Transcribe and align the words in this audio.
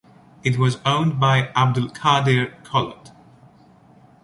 It 0.43 0.57
was 0.57 0.79
owned 0.83 1.19
by 1.19 1.49
Abdulkadir 1.55 2.63
Kolot. 2.63 3.11